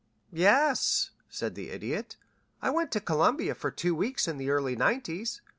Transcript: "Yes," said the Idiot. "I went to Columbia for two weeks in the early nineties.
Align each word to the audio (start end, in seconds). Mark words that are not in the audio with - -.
"Yes," 0.33 1.11
said 1.29 1.53
the 1.53 1.69
Idiot. 1.69 2.17
"I 2.59 2.71
went 2.71 2.91
to 2.93 2.99
Columbia 2.99 3.53
for 3.53 3.69
two 3.69 3.93
weeks 3.93 4.27
in 4.27 4.39
the 4.39 4.49
early 4.49 4.75
nineties. 4.75 5.41